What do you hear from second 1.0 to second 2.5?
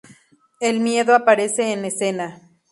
aparece en escena.